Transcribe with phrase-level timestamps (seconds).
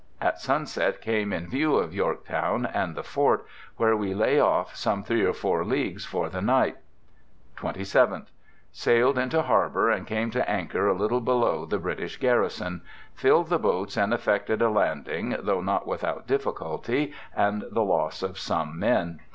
[0.19, 3.45] At sunset came in view of York Town and the Fort,
[3.77, 6.77] where we lay ofl[ some 3 or 4 leagues for the night.'
[7.59, 8.25] "27th.
[8.71, 12.81] Sailed into harbour and came to anchor a little below the British Garrison.
[13.13, 18.39] Filled the boats and effected a landing, though not without difficulty and the loss of
[18.39, 19.19] some men.